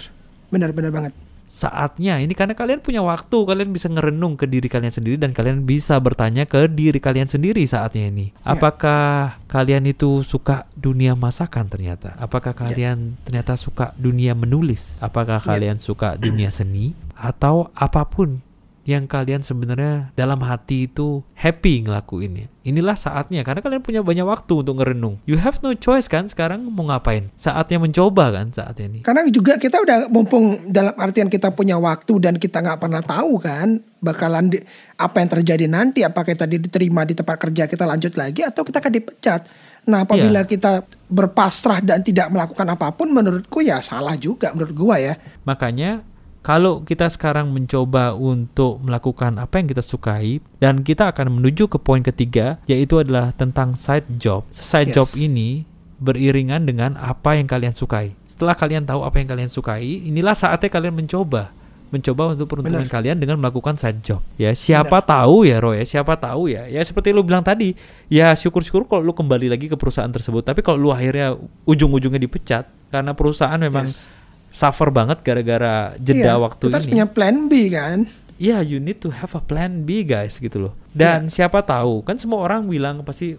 [0.50, 1.14] bener, bener banget.
[1.46, 5.62] saatnya ini karena kalian punya waktu kalian bisa ngerenung ke diri kalian sendiri dan kalian
[5.62, 8.58] bisa bertanya ke diri kalian sendiri saatnya ini Ya.
[8.58, 12.26] apakah kalian itu suka dunia masakan ternyata Ya.
[12.26, 15.46] apakah kalian ternyata suka dunia menulis apakah Ya.
[15.46, 18.42] kalian suka dunia seni atau apa pun
[18.84, 22.52] yang kalian sebenarnya dalam hati itu happy ngelakuinnya.
[22.64, 25.20] Inilah saatnya karena kalian punya banyak waktu untuk ngerenung.
[25.24, 27.32] You have no choice kan sekarang mau ngapain?
[27.36, 29.04] Saatnya mencoba kan saat ini.
[29.04, 33.40] Karena juga kita udah mumpung dalam artian kita punya waktu dan kita nggak pernah tahu
[33.40, 34.64] kan bakalan di-
[34.96, 36.04] apa yang terjadi nanti.
[36.04, 39.42] Apakah kita diterima di tempat kerja kita lanjut lagi atau kita akan dipecat.
[39.84, 40.48] Nah apabila Iya.
[40.48, 40.72] kita
[41.08, 45.20] berpasrah dan tidak melakukan apa pun menurutku ya salah juga menurut gua ya.
[45.44, 46.04] Makanya
[46.44, 51.80] kalau kita sekarang mencoba untuk melakukan apa yang kita sukai dan kita akan menuju ke
[51.80, 54.44] poin ketiga yaitu adalah tentang side job.
[54.52, 54.96] Side Yes.
[55.00, 55.64] job ini
[56.04, 58.12] beriringan dengan apa yang kalian sukai.
[58.28, 61.56] Setelah kalian tahu apa yang kalian sukai, inilah saatnya kalian mencoba
[61.94, 62.92] mencoba untuk peruntungan Benar.
[62.92, 64.18] kalian dengan melakukan side job.
[64.34, 66.66] Ya, siapa tahu ya Roy, ya, siapa tahu ya.
[66.66, 67.78] Ya seperti lu bilang tadi,
[68.10, 70.42] ya syukur-syukur kalau lu kembali lagi ke perusahaan tersebut.
[70.42, 71.38] Tapi kalau lu akhirnya
[71.70, 74.10] ujung-ujungnya dipecat karena perusahaan memang Yes.
[74.54, 76.94] Suffer banget gara-gara jeda Iya, waktu kita harus ini.
[76.94, 78.06] punya plan B kan.
[78.38, 80.74] Iya, you need to have a plan B guys gitu loh.
[80.94, 81.50] Dan Iya.
[81.50, 83.34] siapa tahu kan semua orang bilang pasti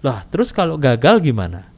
[0.00, 1.68] lah terus kalau gagal gimana?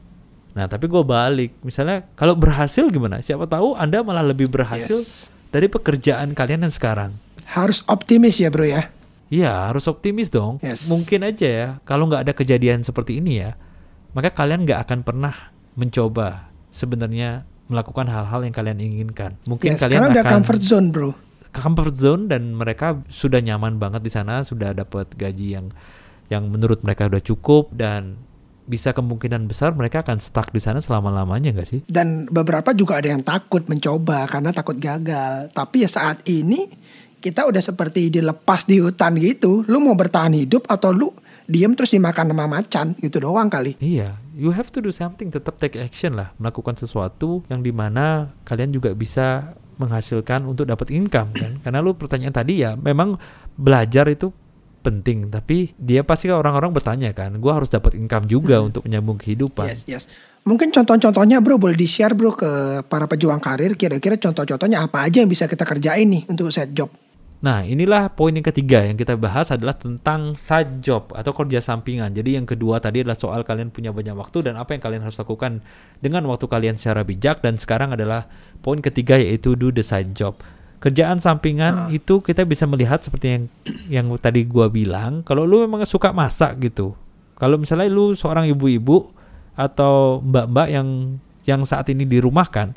[0.53, 3.19] Nah tapi gue balik, misalnya kalau berhasil gimana?
[3.19, 5.31] Siapa tahu anda malah lebih berhasil Yes.
[5.49, 7.15] dari pekerjaan kalian yang sekarang.
[7.47, 8.91] Harus optimis ya bro ya.
[9.27, 10.59] Iya harus optimis dong.
[10.59, 10.85] Yes.
[10.85, 13.55] Mungkin aja ya kalau nggak ada kejadian seperti ini ya,
[14.11, 15.33] maka kalian nggak akan pernah
[15.73, 19.41] mencoba sebenarnya melakukan hal-hal yang kalian inginkan.
[19.49, 21.09] Mungkin Yes, kalian karena udah akan comfort zone bro.
[21.53, 25.73] comfort zone dan mereka sudah nyaman banget di sana, sudah dapat gaji yang
[26.31, 28.17] yang menurut mereka udah cukup dan
[28.63, 31.79] bisa kemungkinan besar mereka akan stuck di sana selama-lamanya nggak sih?
[31.83, 35.51] Dan beberapa juga ada yang takut mencoba karena takut gagal.
[35.51, 36.71] Tapi ya saat ini
[37.19, 39.67] kita udah seperti dilepas di hutan gitu.
[39.67, 41.11] Lu mau bertahan hidup atau lu
[41.47, 43.75] diem terus dimakan sama macan gitu doang kali.
[43.79, 48.31] Iya, you have to do something, tetap take action lah, melakukan sesuatu yang di mana
[48.47, 51.51] kalian juga bisa menghasilkan untuk dapat income kan?
[51.63, 53.17] Karena lu pertanyaan tadi ya, memang
[53.57, 54.31] belajar itu
[54.83, 59.71] penting, tapi dia pasti orang-orang bertanya kan, gua harus dapat income juga untuk menyambung kehidupan.
[59.71, 60.03] Yes, yes.
[60.43, 63.79] Mungkin contoh-contohnya bro boleh di-share bro ke para pejuang karir.
[63.79, 66.91] Kira-kira contoh-contohnya apa aja yang bisa kita kerjain nih untuk set job.
[67.43, 72.15] Nah, inilah poin yang ketiga yang kita bahas adalah tentang side job atau kerja sampingan.
[72.15, 75.19] Jadi yang kedua tadi adalah soal kalian punya banyak waktu dan apa yang kalian harus
[75.19, 75.59] lakukan
[75.99, 78.31] dengan waktu kalian secara bijak dan sekarang adalah
[78.63, 80.39] poin ketiga yaitu do the side job.
[80.83, 83.43] kerjaan sampingan itu kita bisa melihat seperti yang
[83.87, 86.91] yang tadi gua bilang kalau lu memang suka masak gitu
[87.39, 89.07] kalau misalnya lu seorang ibu-ibu
[89.55, 90.87] atau mbak-mbak yang
[91.47, 92.75] yang saat ini dirumahkan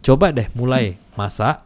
[0.00, 1.60] coba deh mulai masak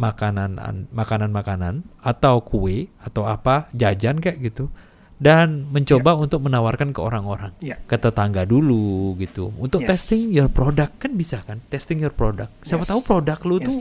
[0.00, 0.56] makanan
[0.88, 4.72] makanan makanan atau kue atau apa jajan kayak gitu
[5.20, 7.76] dan mencoba untuk menawarkan ke orang-orang Ya.
[7.84, 10.08] ke tetangga dulu gitu untuk Yes.
[10.08, 12.90] testing your product kan bisa kan testing your product siapa Yes.
[12.96, 13.66] tahu produk lu Yes.
[13.68, 13.80] tuh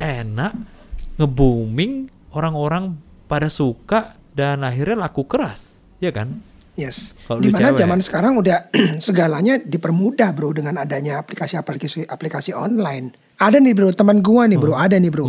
[0.00, 0.52] enak
[1.20, 2.96] nge-booming orang-orang
[3.28, 6.40] pada suka dan akhirnya laku keras ya kan
[6.78, 7.12] Yes.
[7.28, 7.80] Kalau lu Di mana cewek.
[7.84, 8.72] zaman sekarang udah
[9.04, 13.12] segalanya dipermudah bro dengan adanya aplikasi-aplikasi aplikasi online.
[13.40, 15.26] Ada nih bro teman gua nih bro, ada nih bro.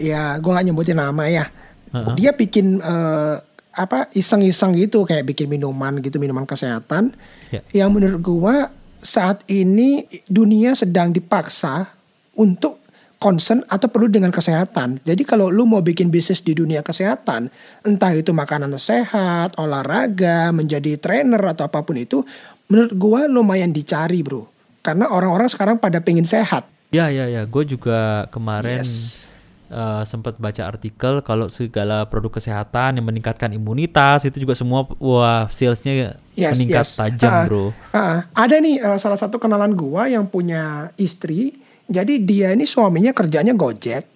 [0.00, 1.52] Ya gua nggak nyebutin nama ya.
[1.92, 2.16] Uh-uh.
[2.16, 3.36] Dia bikin eh,
[3.72, 7.12] apa iseng-iseng gitu kayak bikin minuman gitu minuman kesehatan.
[7.52, 7.60] Ya.
[7.84, 8.56] Yang menurut gua
[9.04, 11.92] saat ini dunia sedang dipaksa
[12.32, 12.80] untuk
[13.22, 14.98] concern atau perlu dengan kesehatan.
[15.06, 17.54] Jadi kalau lu mau bikin bisnis di dunia kesehatan,
[17.86, 22.26] entah itu makanan sehat, olahraga, menjadi trainer atau apa pun itu,
[22.66, 24.50] menurut gua lumayan dicari, Bro.
[24.82, 26.66] Karena orang-orang sekarang pada pengen sehat.
[26.92, 29.26] Ya ya ya gue juga kemarin Yes.
[29.66, 35.48] eh, sempat baca artikel kalau segala produk kesehatan yang meningkatkan imunitas itu juga semua wah
[35.48, 36.96] salesnya Yes, meningkat yes.
[36.96, 41.56] tajam Ah, bro ah, ada nih eh, salah satu kenalan gua yang punya istri.
[41.88, 44.08] Jadi dia ini suaminya kerjanya Gojek.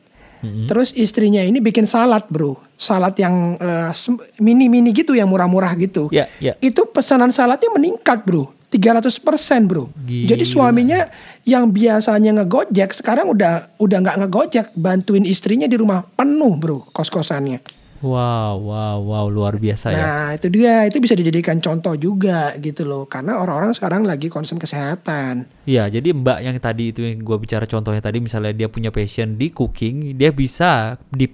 [0.46, 2.56] Terus istrinya ini bikin salad, Bro.
[2.78, 3.58] Salad yang
[3.90, 6.06] sem- mini-mini gitu yang murah-murah gitu.
[6.08, 8.54] ya ya Itu pesanan saladnya meningkat, Bro.
[8.66, 9.86] 300% bro.
[9.94, 10.28] Gila.
[10.34, 11.00] Jadi suaminya
[11.46, 17.08] yang biasanya ngegojek sekarang udah udah nggak ngegojek, bantuin istrinya di rumah penuh bro kos
[17.08, 17.62] kosannya.
[17.96, 22.84] wow wow wow luar biasa ya Nah itu dia itu bisa dijadikan contoh juga gitu
[22.84, 25.48] loh karena orang-orang sekarang lagi concern kesehatan.
[25.64, 29.40] Iya, jadi Mbak yang tadi itu yang gue bicara contohnya tadi, misalnya dia punya passion
[29.40, 31.26] di cooking, dia bisa di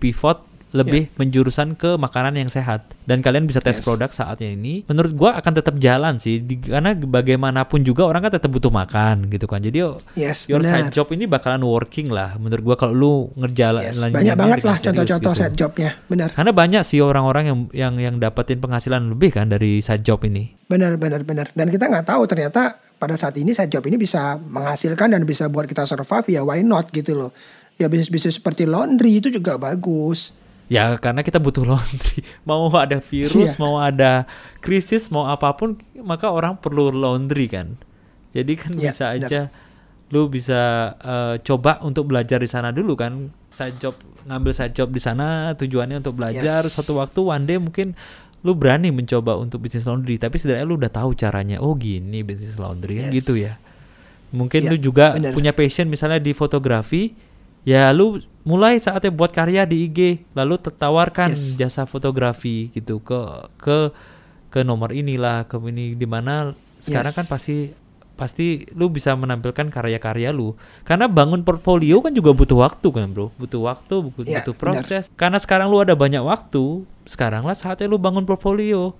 [0.72, 2.88] lebih menjurusan ke makanan yang sehat.
[3.04, 3.85] Dan kalian bisa tes Yes.
[3.85, 4.88] produk saatnya ini.
[4.88, 9.28] Menurut gua akan tetap jalan sih, di, karena bagaimanapun juga orang kan tetap butuh makan
[9.28, 9.61] gitu kan.
[9.61, 9.78] Jadi
[10.16, 10.87] Yes your benar.
[10.87, 12.35] side job ini bakalan working lah.
[12.40, 15.40] Menurut gua kalau lu ngerjalan Yes, banyak banget lah serius contoh-contoh gitu.
[15.44, 16.28] side jobnya, benar.
[16.32, 20.54] Karena banyak sih orang-orang yang yang yang dapetin penghasilan lebih kan dari side job ini.
[20.70, 21.52] Benar, benar, benar.
[21.52, 25.50] Dan kita nggak tahu ternyata pada saat ini side job ini bisa menghasilkan dan bisa
[25.52, 27.30] buat kita survive ya why not gitu loh.
[27.76, 30.32] Ya bisnis-bisnis seperti laundry itu juga bagus.
[30.66, 32.22] Ya karena kita butuh laundry.
[32.48, 33.61] Mau ada virus, Iya.
[33.61, 34.25] mau ada
[34.59, 37.77] krisis, mau apa pun, maka orang perlu laundry kan.
[38.33, 39.40] Jadi kan Iya, bisa aja
[40.09, 40.61] lu bisa
[41.01, 43.33] eh, coba untuk belajar di sana dulu kan.
[43.48, 46.64] Side job ngambil side job di sana tujuannya untuk belajar.
[46.64, 46.72] Yes.
[46.72, 47.96] Suatu waktu one day mungkin
[48.42, 51.61] lu berani mencoba untuk bisnis laundry, tapi setidaknya lu udah tahu caranya.
[51.61, 53.16] Oh gini bisnis laundry kan Yes.
[53.20, 53.57] gitu ya.
[54.33, 55.33] Mungkin Iya, lu juga benar.
[55.33, 57.12] punya passion misalnya di fotografi,
[57.62, 61.55] ya lu mulai saatnya buat karya di IG, lalu tawarkan Yes.
[61.55, 63.20] jasa fotografi gitu ke
[63.57, 63.79] ke
[64.48, 67.18] ke nomor inilah ke ini di mana sekarang Yes.
[67.22, 67.57] kan pasti
[68.12, 73.33] pasti lu bisa menampilkan karya-karya lu karena bangun portfolio kan juga butuh waktu kan bro
[73.35, 74.62] butuh waktu butuh, Iya, butuh benar.
[74.85, 78.92] proses karena sekarang lu ada banyak waktu sekarang lah saatnya lu bangun portfolio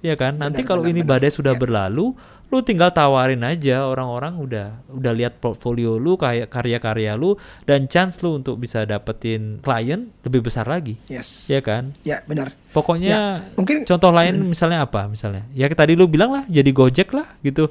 [0.00, 1.10] ya kan nanti Benar, kalau benar, ini benar.
[1.20, 1.60] badai sudah Iya.
[1.60, 2.06] berlalu
[2.46, 7.34] lu tinggal tawarin aja orang-orang udah udah lihat portfolio lu kayak karya-karya lu
[7.66, 11.46] dan chance lu untuk bisa dapetin klien lebih besar lagi Yes.
[11.46, 12.54] ya kan Ya benar.
[12.70, 17.26] pokoknya Mungkin contoh lain misalnya apa misalnya ya tadi lu bilang lah jadi gojek lah
[17.42, 17.66] gitu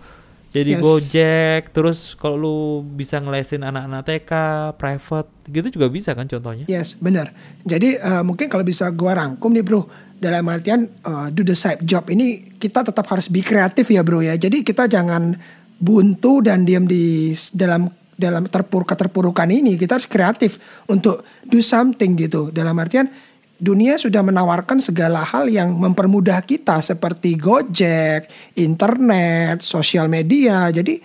[0.51, 0.83] jadi Yes.
[0.83, 4.31] gojek terus kalau lu bisa ngelesin anak-anak TK
[4.75, 7.31] private gitu juga bisa kan contohnya Yes, benar.
[7.63, 9.83] Jadi eh, mungkin kalau bisa gua rangkum nih bro,
[10.19, 14.23] dalam artian eh, do the side job ini kita tetap harus be kreatif ya bro
[14.23, 14.35] ya.
[14.39, 15.35] Jadi kita jangan
[15.75, 19.75] buntu dan diam di dalam dalam terpuruk keterpurukan ini.
[19.75, 22.49] Kita harus kreatif untuk do something gitu.
[22.49, 23.11] Dalam artian
[23.59, 28.27] dunia sudah menawarkan segala hal yang mempermudah kita seperti Gojek,
[28.59, 30.71] internet, sosial media.
[30.71, 30.99] Jadi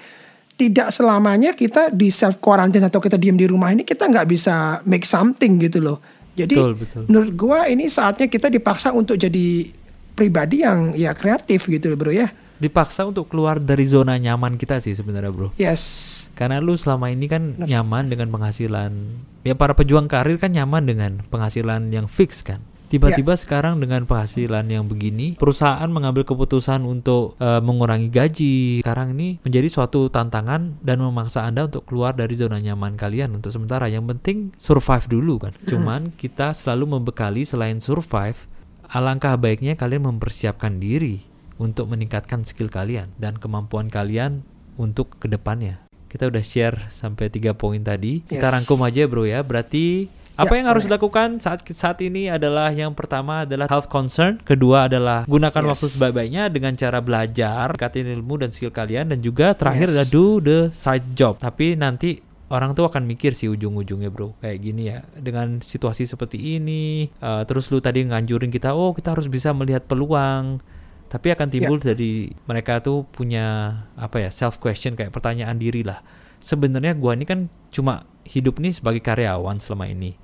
[0.54, 4.84] tidak selamanya kita di self quarantine atau kita diam di rumah ini kita nggak bisa
[4.84, 5.98] make something gitu loh.
[6.32, 7.02] Jadi Betul, betul.
[7.10, 9.66] menurut gua ini saatnya kita dipaksa untuk jadi
[10.12, 12.28] pribadi yang ya kreatif gitu bro ya.
[12.60, 15.82] dipaksa untuk keluar dari zona nyaman kita sih sebenarnya bro Yes.
[16.36, 18.92] karena lu selama ini kan nyaman dengan penghasilan
[19.42, 24.66] ya para pejuang karir kan nyaman dengan penghasilan yang fix kan tiba-tiba sekarang dengan penghasilan
[24.66, 30.98] yang begini perusahaan mengambil keputusan untuk eh, mengurangi gaji sekarang ini menjadi suatu tantangan dan
[30.98, 35.54] memaksa anda untuk keluar dari zona nyaman kalian untuk sementara yang penting survive dulu kan
[35.64, 38.50] cuman kita selalu membekali selain survive
[38.90, 41.22] alangkah baiknya kalian mempersiapkan diri
[41.60, 44.42] untuk meningkatkan skill kalian dan kemampuan kalian
[44.80, 45.84] untuk ke depannya.
[46.08, 48.24] Kita udah share sampai tiga poin tadi.
[48.26, 48.54] Kita Yes.
[48.56, 49.44] rangkum aja bro ya.
[49.46, 54.40] Berarti Apa Ya, yang harus dilakukan saat saat ini adalah yang pertama adalah health concern,
[54.40, 55.70] kedua adalah gunakan Yes.
[55.76, 59.92] waktu sebaik-baiknya dengan cara belajar, tingkatin ilmu dan skill kalian dan juga terakhir Yes.
[59.94, 61.36] adalah do the side job.
[61.42, 66.58] Tapi nanti orang tuh akan mikir sih ujung-ujungnya bro kayak gini ya dengan situasi seperti
[66.58, 70.58] ini eh, terus lu tadi nganjurin kita oh kita harus bisa melihat peluang
[71.06, 76.02] tapi akan timbul dari mereka tuh punya apa ya self question kayak pertanyaan diri lah
[76.40, 80.16] sebenarnya gua ini kan cuma hidup nih sebagai karyawan selama ini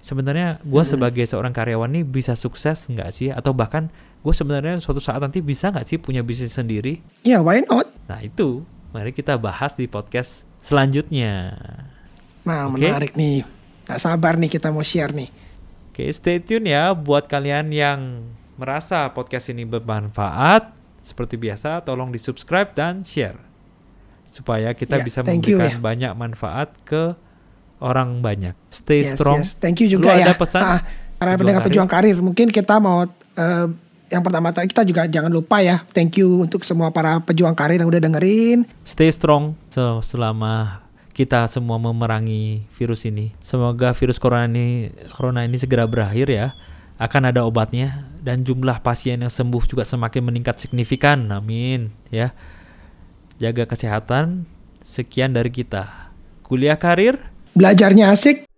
[0.00, 3.90] sebenarnya gua sebagai seorang karyawan nih bisa sukses nggak sih atau bahkan
[4.24, 7.92] gue sebenarnya suatu saat nanti bisa nggak sih punya bisnis sendiri Ya, why not?
[8.08, 11.52] nah itu mari kita bahas di podcast selanjutnya
[12.44, 12.76] Nah, Oke.
[12.76, 13.40] menarik nih.
[13.88, 15.32] Gak sabar nih kita mau share nih.
[15.88, 18.00] Oke, stay tune ya buat kalian yang
[18.60, 20.68] merasa podcast ini bermanfaat.
[21.00, 23.40] Seperti biasa, tolong di subscribe dan share.
[24.34, 25.80] Supaya kita Ya, bisa thank you memberikan ya.
[25.80, 27.14] banyak manfaat ke
[27.78, 28.58] orang banyak.
[28.68, 29.40] Stay Yes, strong.
[29.40, 29.54] yes.
[29.54, 30.26] Thank you Lu juga ya.
[30.26, 30.58] ada pesan?
[30.58, 30.80] Ah,
[31.14, 31.68] para Pejuang pendengar karir?
[31.70, 33.66] pejuang karir, mungkin kita mau eh,
[34.06, 35.86] yang pertama tadi kita juga jangan lupa ya.
[35.88, 38.66] Thank you untuk semua para pejuang karir yang udah dengerin.
[38.82, 43.30] Stay strong se- selama kita semua memerangi virus ini.
[43.38, 46.50] Semoga virus corona ini corona ini segera berakhir ya.
[46.94, 51.26] Akan ada obatnya dan jumlah pasien yang sembuh juga semakin meningkat signifikan.
[51.28, 52.30] Amin ya.
[53.42, 54.46] Jaga kesehatan.
[54.84, 56.12] Sekian dari kita.
[56.44, 58.50] Kuliah karir Belajarnya asik,